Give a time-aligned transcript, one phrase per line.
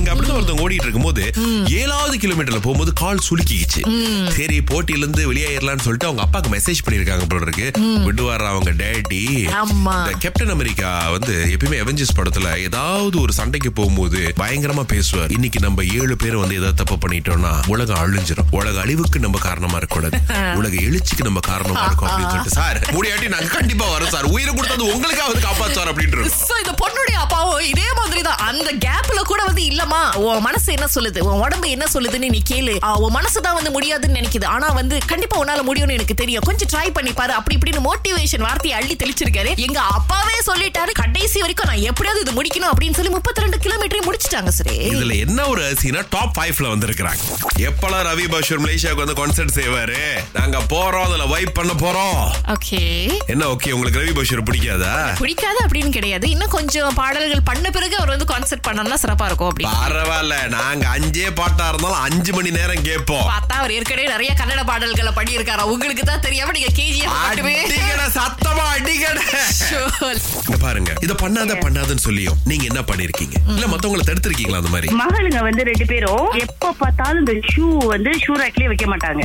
[0.00, 1.22] நீங்க அப்படிதான் ஒருத்தவங்க ஓடிட்டு இருக்கும்போது
[1.78, 3.80] ஏழாவது கிலோமீட்டர்ல போகும்போது கால் சுலுக்கிச்சு
[4.36, 7.66] சரி போட்டியில இருந்து வெளியேறலாம்னு சொல்லிட்டு அவங்க அப்பாக்கு மெசேஜ் பண்ணிருக்காங்க போல இருக்கு.
[8.06, 9.20] விடுவார் அவங்க டேடி
[10.22, 15.34] கேப்டன் அமெரிக்கா வந்து எப்பயுமே அவெஞ்சர்ஸ் படத்துல ஏதாவது ஒரு சண்டைக்கு போகும்போது பயங்கரமா பேசுவார்.
[15.36, 18.48] இன்னைக்கு நம்ம ஏழு பேர் வந்து ஏதாவது தப்பு பண்ணிட்டோம்னா உலகம் அழிஞ்சிரும்.
[18.58, 20.16] உலக அழிவுக்கு நம்ம காரணமா இருக்கக்கூடாது.
[20.60, 24.30] உலக எழுச்சிக்கு நம்ம காரணமா இருக்கும் அப்படின்னு சொல்லிட்டு சார் முடியாட்டி நாங்க கண்டிப்பா வரோம் சார்.
[24.34, 29.40] உயிரை கொடுத்தது உங்களுக்காவது காப்பாற்றுவார் அப்படின்ட்டு So, இந்த பொண்ணுடைய அப்பாவும் இதே மாதிரி தான் அந்த கேப்ல கூட
[29.46, 31.20] வந்து இல்லம்மா உன் மனசு என்ன சொல்லுது?
[31.28, 32.74] உன் உடம்பு என்ன சொல்லுதுன்னு நீ கேளு.
[33.04, 34.46] உன் மனசு தான் வந்து முடியாதுன்னு நினைக்குது.
[34.54, 36.46] ஆனா வந்து கண்டிப்பா உன்னால முடியும்னு எனக்கு தெரியும்.
[36.46, 37.32] கொஞ்சம் ட்ரை பண்ணி பாரு.
[37.32, 39.52] அப்படி இப்படின்னு மோட்டிவேஷன் வார்த்தையை அள்ளி தெளிச்சிருக்காரு.
[39.66, 44.52] எங்க அப்பாவே சொல்லிட்டாரு கடைசி வரைக்கும் நான் எப்படியாவது இது முடிக்கணும் அப்படின்னு சொல்லி முப்பத்தி ரெண்டு கிலோமீட்டரையும் முடிச்சிட்டாங்க
[44.58, 44.76] சரி.
[44.90, 47.22] இதுல என்ன ஒரு அரிசினா டாப் ஃபைவ்ல வந்திருக்கிறாங்க.
[47.68, 50.00] எப்பெல்லாம் ரவி பஷூர் மலேசியாவுக்கு வந்து கான்சர்ட் செய்வாரு?
[50.38, 52.22] நாங்க போறோம் அதுல வைப் பண்ண போறோம்.
[52.54, 52.82] ஓகே
[53.26, 54.94] என்ன ஓகே உங்களுக்கு ரவி பஷூர் பிடிக்காதா?
[55.18, 56.26] பிடிக்காது அப்படின்னு கிடையாது.
[56.30, 59.79] இன்னும் கொஞ்சம் பாடல்கள் பண்ண பிறகு அவர் வந்து கான்செர்ட் பண்ணோம்னா சிறப்பா இருக்கும் அப்படின்னு.
[59.80, 60.34] பரவாயில்ல.
[60.54, 63.26] நாங்க அஞ்சே பாட்டா இருந்தாலும் அஞ்சு மணி நேரம் கேட்போம்.
[63.32, 65.62] பார்த்தா அவர் ஏற்கனவே நிறைய கன்னட பாடல்களை பண்ணியிருக்காரு?
[65.74, 68.66] உங்களுக்கு தான் தெரியாம நீங்க கேஜிஎஃப் சத்தமா
[70.64, 72.36] பாருங்க இத பண்ணாத பண்ணாதன்னு சொல்லியும்.
[72.50, 73.36] நீங்க என்ன பண்ணிருக்கீங்க?
[73.54, 74.88] இல்ல மத்தவங்கள தடுத்திருக்கீங்களா அந்த மாதிரி?
[75.00, 79.22] மகளுங்க வந்து ரெண்டு பேரும் எப்ப பார்த்தாலும் இந்த ஷூ வந்து ஷூ ரேக்லயே வைக்க மாட்டாங்க.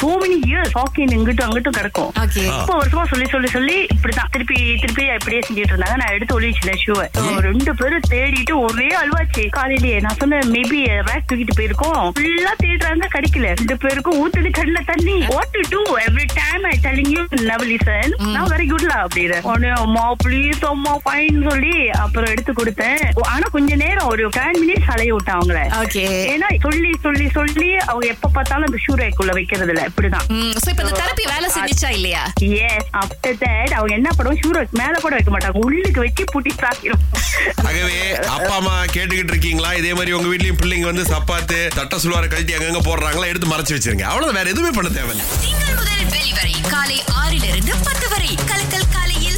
[0.00, 2.10] சோ மெனி இயர்ஸ் ஹாக்கின் இங்கிட்டும் அங்கிட்டும் கிடக்கும்.
[2.58, 5.96] இப்போ வருஷமா சொல்லி சொல்லி சொல்லி இப்படிதான் திருப்பி திருப்பி இப்படியே செஞ்சுட்டு இருந்தாங்க.
[6.02, 7.06] நான் எடுத்து ஒளிச்சிட்டேன் ஷூவை
[7.48, 12.02] ரெண்டு பேரும் தேடிட்டு ஒரே அல்வாச்சு காலையிலேயே நான் சொன்னேன் மேபி ரேக் தூக்கிட்டு போயிருக்கோம்.
[12.18, 13.48] ஃபுல்லா தேடுறாங்க கிடைக்கல.
[13.62, 15.18] ரெண்டு பேருக்கும் ஊத்துது கண்ணுல தண்ணி.
[15.34, 19.70] What to do every time I telling you never listen நான் வெரி குட்லா அப்படின்னு உடனே
[19.92, 23.00] அம்மா ப்ளீஸ் அம்மா ஃபைன் சொல்லி அப்புறம் எடுத்து கொடுத்தேன்.
[23.32, 25.58] ஆனா கொஞ்ச நேரம் ஒரு டென் மினிட்ஸ் அலைய விட்டேன் அவங்கள.
[25.80, 26.04] Okay.
[26.34, 30.24] ஏன்னா சொல்லி சொல்லி சொல்லி அவங்க எப்ப பார்த்தாலும் அந்த ஷூ ரேக்குள்ள வைக்கிறது இல்ல இப்படிதான்.
[31.00, 32.22] தெரப்பி வேலை செஞ்சுச்சா இல்லையா?
[32.68, 35.64] எஸ் ஆஃப்டர் தட் அவங்க என்ன பண்ணுவோம் ஷூ ரேக் மேல கூட வைக்க மாட்டாங்க.
[35.66, 37.04] உள்ளுக்கு வச்சு பூட்டி சாக்கிடும்
[37.68, 37.98] ஆகவே
[38.36, 39.72] அப்பா அம்மா கேட்டுக்கிட்டு இருக்கீங்களா?
[39.82, 43.28] இதே மாதிரி உங்க வீட்லயும் பிள்ளைங்க வந்து சப்பாத்து தட்ட சுழுவார கழட்டி அங்கங்க போடுறாங்களா?
[43.34, 44.06] எடுத்து மறைச்சு வச்சிருங்க.
[44.12, 45.26] அவ்வளவு வேற எதுவுமே பண்ண தேவையில்லை.
[45.44, 48.32] திங்கள் முதல் வெளிவரை காலை ஆறிலிருந்து பத்து வரை.
[48.50, 49.31] கலக்கல் காலையில்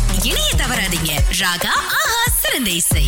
[0.85, 3.05] தவறாதீங்க ராகா ஆஹா சிறந்த இசை.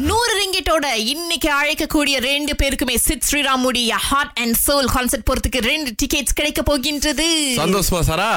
[0.00, 6.34] நூறு ரிங்கிட்டோட இன்னைக்கு அழைக்கக்கூடிய ரெண்டு பேருக்குமே சித் ஸ்ரீராமுடைய ஹார்ட் அண்ட் சோல் கான்சர்ட் போறதுக்கு ரெண்டு டிக்கெட்ஸ்
[6.34, 7.26] கிடைக்க போகின்றது.
[7.56, 8.30] சந்தோஷமா சாரா?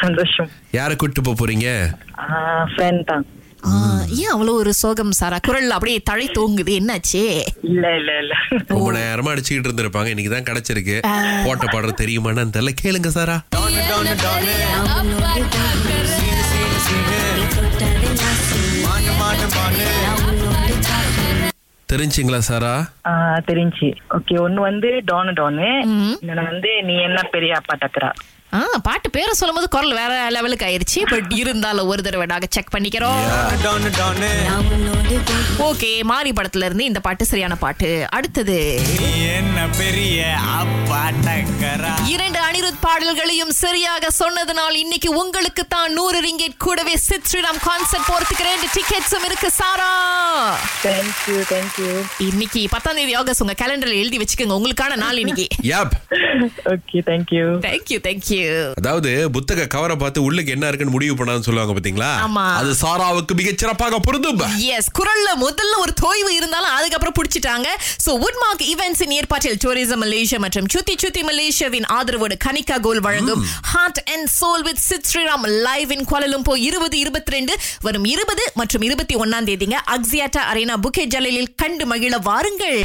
[0.00, 0.50] சந்தோஷம்.
[0.72, 1.68] யார கூட்டு போறீங்க?
[2.72, 3.26] ஃப்ரெண்ட் தான்.
[3.26, 3.39] ஆ,
[4.08, 5.38] ஏன் அவ்வளவு ஒரு சோகம் சாரா?
[5.46, 6.72] குரல் அப்படியே தழை தூங்குது.
[6.80, 7.22] என்னாச்சு?
[7.62, 8.34] இல்ல இல்ல இல்ல.
[8.66, 10.06] ரொம்ப நேரமா அடிச்சுக்கிட்டு இருந்திருப்பாங்க.
[10.06, 10.96] இன்னைக்கு தான் கிடைச்சிருக்கு.
[11.44, 13.42] போட்ட பாடுறது தெரியுமான்னு தெரியல கேளுங்க சாரா.
[21.88, 22.88] தெரிஞ்சுங்களா சாரா?
[23.06, 23.12] ஆ,
[23.46, 23.92] தெரிஞ்சு.
[24.10, 25.68] ஓகே ஒன்னு வந்து டானு டானு.
[26.22, 28.10] இன்னொன்னு வந்து நீ என்ன பெரிய அப்பா டக்கரா
[28.58, 31.00] ஆ பாட்டு பேரை சொல்லும் போது குரல் வேற லெவலுக்கு ஆயிருச்சு.
[31.10, 33.20] பட் இருந்தாலும் ஒரு தடவை நாங்க செக் பண்ணிக்கிறோம்.
[35.68, 37.90] ஓகே மாரி படத்துல இருந்து இந்த பாட்டு சரியான பாட்டு.
[38.16, 38.58] அடுத்தது.
[42.14, 48.48] இரண்டு அனிருத் பாடல்களையும் சரியாக சொன்னதுனால் இன்னைக்கு உங்களுக்கு தான் நூறு ரிங்கெட் கூடவே சித் ஸ்ரீராம் கான்சர்ட் போறதுக்கு
[48.50, 49.90] ரெண்டு டிக்கெட்ஸும் இருக்கு சாரா.
[50.86, 51.90] தேங்க்யூ தேங்க்யூ
[52.28, 54.58] இன்னைக்கு பத்தாம் தேதி ஆகஸ்ட் உங்க கேலண்டர்ல எழுதி வச்சுக்கோங்க.
[54.60, 55.48] உங்களுக்கான நாள் இன்னைக்கு.
[55.72, 55.94] Yup
[56.74, 58.39] okay thank you thank you thank you
[58.80, 62.10] அதாவது புத்தக கவரை பார்த்து உள்ளுக்கு என்ன இருக்குன்னு முடிவு பண்ணான்னு சொல்லுவாங்க பாத்தீங்களா.
[62.60, 64.42] அது சாராவுக்கு மிகச் சிறப்பாக பொருந்தும்.
[64.76, 67.68] எஸ் குரல்ல முதல்ல ஒரு தோய்வு இருந்தாலும் அதுக்கப்புறம் புடிச்சிட்டாங்க.
[68.04, 74.02] சோ வுட்மார்க் ஈவென்ட்ஸின் ஏற்பாட்டில் டூரிசம் மலேசியா மற்றும் சுத்தி சுத்தி மலேசியாவின் ஆதரவோடு கனிகா கோல் வழங்கும் heart
[74.14, 79.16] and soul with Sid Sriram live in Colombo இருபது இருபத்தி ரெண்டு வரும் இருபது மற்றும் இருபத்தி
[79.16, 82.80] ஒன்னாம் தேதிங்க அக்ஸியாட்டா அரேனா புக்கே ஜலலில் கண்டு மகிழ வாருங்கள்.